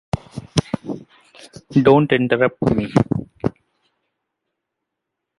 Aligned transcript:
Don’t 1.85 2.11
interrupt 2.11 2.59
me. 2.75 2.87